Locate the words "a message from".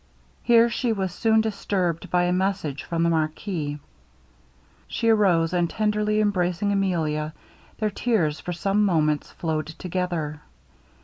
2.23-3.03